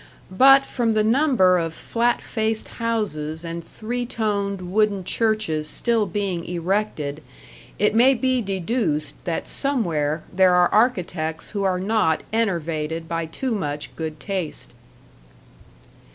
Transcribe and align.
But 0.35 0.65
from 0.65 0.93
the 0.93 1.03
number 1.03 1.59
of 1.59 1.75
flat 1.75 2.23
faced 2.23 2.69
houses 2.81 3.45
and 3.45 3.63
three 3.63 4.03
toned 4.07 4.71
wooden 4.71 5.03
churches 5.03 5.69
still 5.69 6.07
being 6.07 6.43
erected, 6.45 7.21
it 7.77 7.93
may 7.93 8.15
be 8.15 8.41
deduced 8.41 9.23
that 9.25 9.47
somewhere 9.47 10.23
there 10.33 10.55
are 10.55 10.69
architects 10.69 11.51
who 11.51 11.61
are 11.61 11.79
not 11.79 12.23
enervated 12.33 13.07
by 13.07 13.27
too 13.27 13.53
much 13.53 13.95
good 13.95 14.19
taste. 14.19 14.73